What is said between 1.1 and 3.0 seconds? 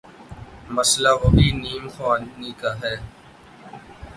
وہی نیم خواندگی کا ہے۔